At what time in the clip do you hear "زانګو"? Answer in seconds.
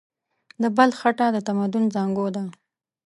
1.93-2.27